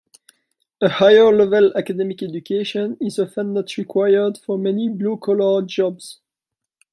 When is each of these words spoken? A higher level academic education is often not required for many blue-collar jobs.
A 0.81 0.89
higher 0.89 1.31
level 1.31 1.71
academic 1.77 2.23
education 2.23 2.97
is 2.99 3.19
often 3.19 3.53
not 3.53 3.77
required 3.77 4.35
for 4.39 4.57
many 4.57 4.89
blue-collar 4.89 5.61
jobs. 5.67 6.21